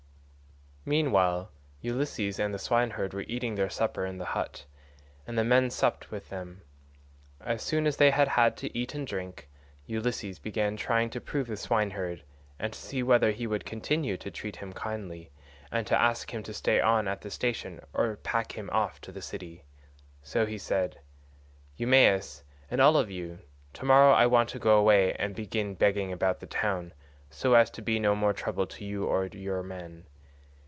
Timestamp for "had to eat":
8.29-8.95